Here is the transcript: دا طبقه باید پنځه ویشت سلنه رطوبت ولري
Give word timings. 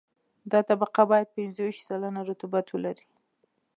دا 0.51 0.59
طبقه 0.69 1.01
باید 1.11 1.33
پنځه 1.35 1.61
ویشت 1.63 1.81
سلنه 1.87 2.21
رطوبت 2.29 2.65
ولري 2.69 3.07